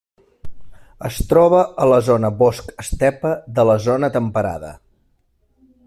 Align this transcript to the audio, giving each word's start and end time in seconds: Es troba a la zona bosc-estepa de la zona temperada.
Es 1.09 1.19
troba 1.33 1.59
a 1.85 1.87
la 1.91 1.99
zona 2.07 2.31
bosc-estepa 2.39 3.35
de 3.59 3.67
la 3.71 3.77
zona 3.87 4.11
temperada. 4.17 4.77